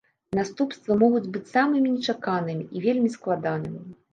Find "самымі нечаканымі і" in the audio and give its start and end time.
1.51-2.85